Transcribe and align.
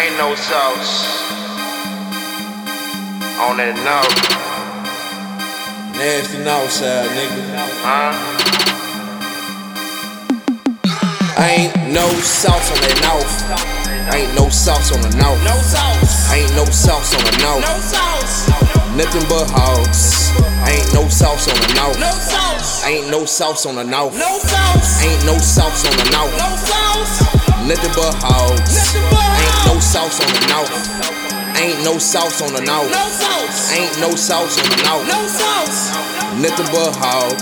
Ain't 0.00 0.16
no 0.18 0.34
sauce 0.34 1.04
on 3.40 3.56
that 3.58 3.76
note, 3.84 4.14
Nasty 5.98 6.38
north 6.38 6.70
side, 6.70 7.08
nigga. 7.14 7.42
huh? 7.84 8.12
Ain't 11.44 11.74
no 11.92 12.06
sauce 12.20 12.70
on 12.72 12.80
that 12.82 12.98
north. 13.06 14.14
Ain't 14.14 14.34
no 14.34 14.48
sauce 14.48 14.92
on 14.92 15.00
the 15.02 15.10
north. 15.16 15.40
No 15.44 15.56
sauce. 15.62 16.30
Ain't 16.32 16.54
no 16.56 16.64
sauce 16.66 17.14
on 17.14 17.22
the 17.24 17.36
north. 17.42 17.62
No 17.62 17.78
sauce. 17.80 18.48
Nothing 18.96 19.26
but 19.28 19.46
hogs. 19.50 20.30
Ain't 20.68 20.92
no 20.94 21.08
sauce 21.08 21.48
on 21.48 21.56
the 21.60 21.74
north. 21.74 21.98
No 22.00 22.10
sauce. 22.10 22.84
Ain't 22.86 23.10
no 23.10 23.24
sauce 23.24 23.66
on 23.66 23.76
the 23.76 23.84
north. 23.84 24.14
No 24.18 24.38
sauce. 24.38 25.02
Ain't 25.04 25.24
no 25.26 25.36
sauce 25.38 25.84
on 25.86 25.96
the 25.98 26.10
north. 26.10 26.32
No 26.38 26.56
sauce. 26.56 26.93
Nothing 27.64 27.92
but 27.96 28.12
but 28.20 28.60
Ain't 29.40 29.64
no 29.64 29.80
sauce 29.80 30.20
on 30.20 30.28
the 30.28 30.46
north. 30.52 31.56
Ain't 31.56 31.82
no 31.82 31.96
sauce 31.96 32.42
on 32.42 32.52
the. 32.52 32.60
No 32.60 33.08
sauce. 33.08 33.72
Ain't 33.72 33.98
no 34.00 34.14
sauce 34.14 34.58
on 34.58 34.68
the. 34.68 35.08
No 35.08 35.26
sauce. 35.26 35.94
Nothing 36.42 36.66
but 36.66 36.92
but 36.92 37.40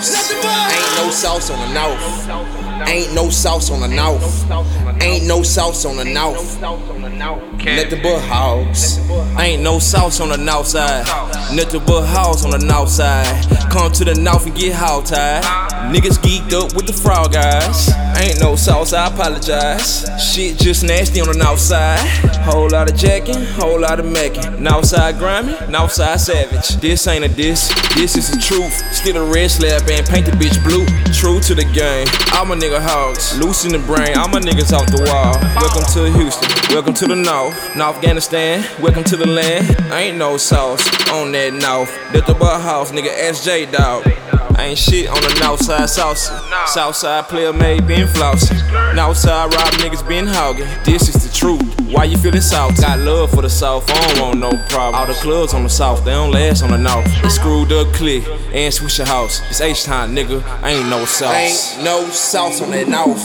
Ain't 0.71 0.97
no 0.97 1.11
sauce 1.11 1.51
on 1.51 1.59
the 1.59 1.75
north. 1.75 2.89
Ain't 2.89 3.13
no 3.15 3.31
sauce 3.31 3.71
on 3.73 3.81
the 3.81 3.89
north. 3.89 5.03
Ain't 5.03 5.27
no 5.27 5.43
sauce 5.43 5.85
on 5.85 5.97
the 5.97 6.05
north. 6.05 6.61
Nothing 6.61 8.03
but 8.03 8.21
hogs. 8.21 9.01
Ain't 9.41 9.63
no 9.63 9.81
sauce 9.81 10.21
on 10.21 10.29
the 10.29 10.37
north 10.37 10.69
side. 10.69 11.05
Nothing 11.53 11.85
but 11.85 12.07
hogs 12.07 12.45
on 12.45 12.53
the 12.53 12.59
north 12.59 12.91
side. 12.91 13.45
Come 13.73 13.91
to 13.91 14.05
the 14.05 14.15
north 14.15 14.47
and 14.47 14.55
get 14.55 14.73
hog 14.75 15.05
tied. 15.05 15.72
Niggas 15.91 16.19
geeked 16.23 16.53
up 16.53 16.75
with 16.75 16.87
the 16.87 16.93
frog 16.93 17.35
eyes. 17.35 17.91
Ain't 18.17 18.41
no 18.41 18.57
sauce, 18.57 18.93
I 18.93 19.09
apologize. 19.09 20.07
Shit 20.23 20.59
just 20.59 20.85
nasty 20.85 21.21
on 21.21 21.29
the 21.29 21.35
north 21.35 21.59
side. 21.59 21.99
Whole 22.45 22.71
lot 22.71 22.91
of 22.91 22.97
jacking, 22.97 23.43
whole 23.57 23.81
lot 23.81 23.99
of 23.99 24.07
macking. 24.07 24.59
North 24.61 24.87
side 24.87 25.19
grimy, 25.19 25.55
north 25.69 25.93
side 25.93 26.21
savage. 26.21 26.77
This 26.81 27.07
ain't 27.07 27.25
a 27.25 27.29
diss, 27.29 27.69
this 27.95 28.17
is 28.17 28.31
the 28.31 28.39
truth. 28.39 28.73
Still 28.95 29.17
a 29.17 29.33
red 29.33 29.51
slab 29.51 29.83
and 29.91 30.07
paint 30.07 30.27
the 30.27 30.33
bitch 30.33 30.63
blue. 30.65 30.87
True 31.13 31.41
to 31.41 31.55
the 31.55 31.65
game. 31.75 32.07
All 32.35 32.47
my 32.47 32.57
nigga 32.57 32.81
hogs. 32.81 33.39
Loose 33.39 33.65
in 33.65 33.73
the 33.73 33.79
brain, 33.81 34.17
all 34.17 34.29
my 34.29 34.41
niggas 34.41 34.73
off 34.73 34.87
the 34.87 35.03
wall. 35.11 35.35
Welcome 35.57 35.85
to 35.95 36.11
Houston, 36.19 36.49
welcome 36.75 36.95
to 36.95 37.07
the 37.07 37.17
north. 37.17 37.55
North 37.77 37.97
Afghanistan, 37.97 38.65
welcome 38.81 39.05
to 39.05 39.17
the 39.17 39.27
land. 39.27 39.69
Ain't 39.93 40.17
no 40.17 40.37
sauce 40.37 40.87
on 41.11 41.33
that 41.33 41.53
north. 41.53 41.91
Nothing 42.15 42.39
but 42.39 42.61
house, 42.61 42.93
nigga, 42.93 43.11
SJ 43.11 43.73
dog. 43.73 44.05
Ain't 44.63 44.79
shit 44.79 45.09
on 45.09 45.21
the 45.21 45.41
north 45.45 45.61
side 45.65 45.91
saucy. 45.91 46.33
South 46.67 46.95
side 46.95 47.25
player 47.27 47.53
made 47.53 47.85
been 47.89 48.07
flossing. 48.07 48.95
North 48.95 49.17
side 49.17 49.53
rob 49.53 49.73
niggas 49.83 50.07
been 50.07 50.25
hogging. 50.25 50.69
This 50.85 51.09
is 51.09 51.27
the 51.27 51.35
truth. 51.35 51.61
Why 51.91 52.05
you 52.05 52.17
feeling 52.17 52.41
south? 52.41 52.81
Got 52.81 53.01
love 53.01 53.31
for 53.33 53.43
the 53.43 53.51
south, 53.51 53.91
I 53.91 54.15
don't 54.15 54.21
want 54.21 54.39
no 54.39 54.51
problem. 54.69 54.95
All 54.95 55.07
the 55.07 55.15
clubs 55.15 55.53
on 55.53 55.65
the 55.65 55.69
south, 55.69 56.05
they 56.05 56.13
don't 56.13 56.31
last 56.31 56.63
on 56.63 56.71
the 56.71 56.79
north. 56.79 57.05
It's 57.25 57.35
screwed 57.35 57.73
up 57.73 57.93
click 57.93 58.25
and 58.55 58.73
switch 58.73 58.99
your 58.99 59.09
house. 59.09 59.43
It's 59.51 59.61
H 59.61 59.83
time, 59.83 60.15
nigga. 60.15 60.41
Ain't 60.63 60.89
no 60.89 61.07
sauce. 61.07 61.75
Ain't 61.75 61.85
no 61.85 62.09
sauce 62.11 62.63
on 62.63 62.71
that 62.71 62.87
north. 62.87 63.25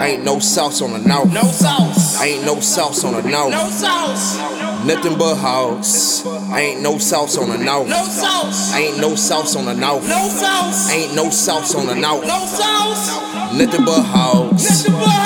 Ain't 0.00 0.24
no 0.24 0.38
sauce 0.38 0.80
on 0.80 0.92
the 0.92 1.00
north. 1.00 1.32
No 1.32 1.42
sauce. 1.42 2.22
Ain't 2.22 2.46
no 2.46 2.60
sauce 2.60 3.02
on 3.02 3.14
the 3.14 3.28
north. 3.28 3.50
No 3.50 3.68
sauce. 3.68 4.71
Nothing 4.84 5.16
but 5.16 5.36
hogs. 5.36 6.26
Ain't 6.52 6.82
no 6.82 6.98
sauce 6.98 7.38
on 7.38 7.50
the 7.50 7.58
north. 7.58 7.88
No 7.88 8.04
sauce. 8.04 8.74
Ain't 8.74 8.98
no 8.98 9.14
sauce 9.14 9.54
on 9.54 9.66
the 9.66 9.74
north. 9.74 10.08
No 10.08 10.28
sauce. 10.28 10.90
Ain't 10.90 11.14
no 11.14 11.30
sauce 11.30 11.74
on 11.76 11.86
the 11.86 11.94
north. 11.94 12.26
No 12.26 12.44
sauce. 12.46 13.54
Nothing 13.54 13.84
but 13.84 14.02
but 14.02 14.58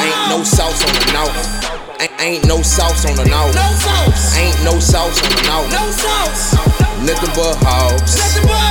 Ain't 0.04 0.28
no 0.28 0.44
sauce 0.44 0.84
on 0.84 0.92
the 0.92 1.12
north. 1.12 2.00
Ain't, 2.00 2.20
ain't 2.20 2.46
no 2.46 2.60
sauce 2.60 3.06
on 3.06 3.16
the 3.16 3.24
north. 3.30 3.54
No 3.54 3.72
sauce. 3.80 4.36
Ain't 4.36 4.62
no 4.62 4.78
sauce 4.78 5.22
on 5.24 5.30
the 5.30 5.42
north. 5.48 5.70
No 5.72 5.90
sauce. 5.90 6.52
Nothing 7.06 7.32
but 7.34 7.56
but 7.56 8.12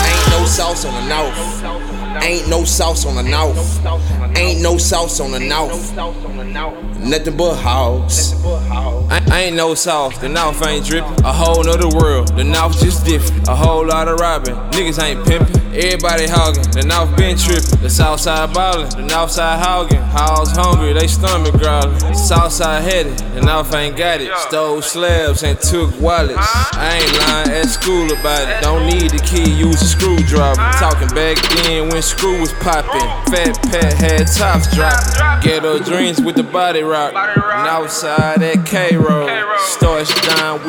Ain't 0.05 0.29
no 0.29 0.45
sauce 0.45 0.85
on 0.85 0.93
the 0.93 1.01
north. 1.09 2.23
Ain't 2.23 2.47
no 2.47 2.63
sauce 2.63 3.05
on 3.07 3.15
the 3.15 3.23
north. 3.23 4.37
Ain't 4.37 4.61
no 4.61 4.77
sauce 4.77 5.19
on 5.19 5.31
the 5.31 5.39
north. 5.39 5.95
Nothing 6.99 7.37
but 7.37 7.55
hogs. 7.55 8.35
Ain't 9.45 9.57
no 9.57 9.75
sauce, 9.75 10.17
the 10.17 10.27
North 10.27 10.65
ain't 10.65 10.87
drippin'. 10.87 11.23
A 11.23 11.31
whole 11.31 11.63
nother 11.63 11.87
world, 11.87 12.35
the 12.35 12.43
North 12.43 12.79
just 12.79 13.05
different. 13.05 13.47
A 13.47 13.55
whole 13.55 13.85
lot 13.85 14.07
of 14.07 14.19
robbing, 14.19 14.55
niggas 14.71 14.99
ain't 14.99 15.23
pimpin'. 15.23 15.64
Everybody 15.75 16.25
hogging, 16.25 16.71
the 16.71 16.83
North 16.87 17.17
been 17.17 17.35
trippin'. 17.35 17.81
The 17.83 17.89
South 17.89 18.21
side 18.21 18.53
ballin', 18.53 18.87
the 18.91 19.01
North 19.01 19.31
side 19.31 19.59
hogging. 19.61 19.99
Hogs 19.99 20.51
hungry, 20.51 20.93
they 20.93 21.05
stomach 21.05 21.51
growlin'. 21.59 22.15
South 22.15 22.53
side 22.53 22.81
headed, 22.83 23.17
the 23.35 23.41
North 23.41 23.75
ain't 23.75 23.97
got 23.97 24.21
it. 24.21 24.31
Stole 24.47 24.81
slabs 24.81 25.43
and 25.43 25.59
took 25.59 25.91
wallets. 25.99 26.39
I 26.39 27.01
ain't 27.03 27.19
lying 27.19 27.49
at 27.59 27.67
school 27.67 28.05
about 28.05 28.47
it. 28.47 28.61
Don't 28.63 28.85
need 28.87 29.11
the 29.11 29.19
key, 29.19 29.51
use 29.51 29.81
a 29.81 29.85
screwdriver. 29.85 30.55
Talking 30.79 31.09
back 31.09 31.35
then 31.63 31.89
when 31.89 32.01
screw 32.01 32.39
was 32.39 32.53
poppin'. 32.53 33.01
Fat 33.27 33.59
Pat 33.63 33.93
had 33.99 34.27
tops 34.27 34.73
droppin'. 34.73 35.41
Ghetto 35.41 35.79
dreams 35.79 36.21
with 36.21 36.37
the 36.37 36.43
body 36.43 36.83
rock. 36.83 37.13
North 37.65 37.91
side 37.91 38.41
at 38.41 38.65
K 38.65 38.95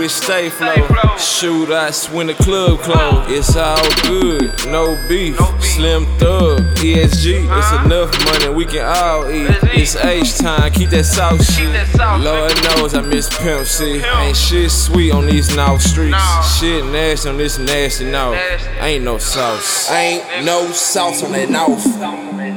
Road. 0.07 0.11
Starts 0.11 0.29
down 0.29 0.45
with 0.45 0.51
Stay 0.51 0.51
Flow. 0.51 1.17
Shoot 1.17 1.69
Shootouts 1.69 2.13
when 2.13 2.27
the 2.29 2.35
club 2.35 2.79
close. 2.81 3.27
It's 3.29 3.57
all 3.57 3.83
good, 4.03 4.53
no 4.67 4.97
beef. 5.09 5.37
Slim 5.61 6.07
Thug, 6.19 6.61
ESG. 6.77 7.47
It's 7.51 7.85
enough 7.85 8.13
money, 8.25 8.55
we 8.55 8.65
can 8.65 8.85
all 8.85 9.29
eat. 9.31 9.51
It's 9.75 9.97
H 9.97 10.39
time, 10.39 10.73
keep 10.73 10.91
that 10.91 11.05
south 11.05 11.45
shit. 11.45 11.67
Lord 12.23 12.55
knows 12.63 12.95
I 12.95 13.03
miss 13.03 13.29
Pimp 13.39 13.67
C. 13.67 14.03
Ain't 14.03 14.37
shit 14.37 14.71
sweet 14.71 15.13
on 15.13 15.27
these 15.27 15.55
North 15.57 15.83
streets. 15.83 16.59
Shit 16.59 16.85
nasty 16.87 17.29
on 17.29 17.37
this 17.39 17.59
nasty 17.59 18.05
North. 18.11 18.39
Ain't 18.81 19.05
no 19.05 19.19
sauce. 19.19 19.91
Ain't 19.91 20.45
no 20.45 20.71
sauce 20.73 21.23
on 21.23 21.33
that 21.33 21.51
North. 21.51 21.85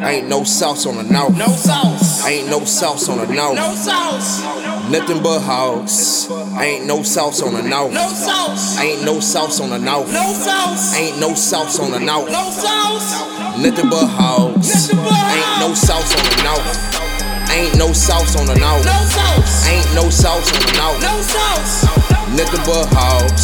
Ain't 0.03 0.27
no 0.27 0.43
sauce 0.43 0.85
on 0.85 0.95
the 0.97 1.03
North. 1.03 1.37
No 1.37 1.47
sauce. 1.47 2.25
Ain't 2.25 2.49
no 2.49 2.63
sauce 2.63 3.09
on 3.09 3.17
the 3.17 3.33
north. 3.33 3.55
No 3.55 3.73
sauce. 3.75 4.41
Nothing 4.89 5.21
but 5.21 5.39
hogs. 5.39 6.27
Ain't 6.59 6.85
no 6.85 7.03
sauce 7.03 7.41
on 7.41 7.53
the 7.53 7.63
north. 7.63 7.93
No 7.93 8.09
sauce. 8.09 8.77
Ain't 8.79 9.05
no 9.05 9.21
sauce 9.21 9.61
on 9.61 9.69
the 9.69 9.79
north. 9.79 10.11
No 10.11 10.33
sauce. 10.33 10.93
Ain't 10.93 11.17
no 11.17 11.33
sauce 11.33 11.79
on 11.79 11.91
the 11.91 11.99
north. 11.99 12.29
No 12.29 12.51
sauce. 12.51 13.15
Nothing 13.57 13.89
but 13.89 14.07
but 14.07 14.59
Ain't 15.31 15.59
no 15.61 15.73
sauce 15.73 16.11
on 16.17 16.23
the 16.27 16.43
north. 16.43 16.99
Ain't 17.49 17.77
no 17.77 17.93
sauce 17.93 18.35
on 18.35 18.45
the 18.45 18.55
north. 18.59 18.83
No 18.83 18.91
sauce. 19.07 19.67
Ain't 19.67 19.95
no 19.95 20.09
sauce 20.09 20.51
on 20.51 20.59
the 20.59 20.73
north. 20.77 21.01
No 21.01 21.21
sauce. 21.21 21.83
Nothing 22.35 22.63
but 22.65 22.91
but 22.91 23.39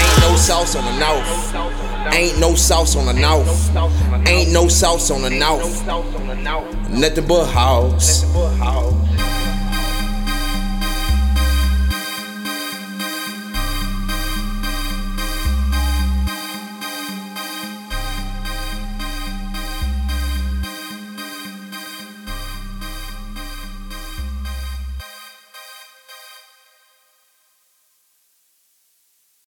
Ain't 0.00 0.20
no 0.24 0.36
sauce 0.36 0.74
on 0.74 0.84
the 0.84 0.98
north. 0.98 2.14
Ain't 2.14 2.38
no 2.40 2.54
sauce 2.54 2.96
on 2.96 3.04
the 3.04 3.12
north. 3.12 4.26
Ain't 4.26 4.50
no 4.52 4.68
sauce 4.68 5.10
on 5.10 5.20
the 5.20 5.30
north. 5.30 6.88
Nothing 6.88 7.26
but 7.26 7.44
hogs. 7.44 8.24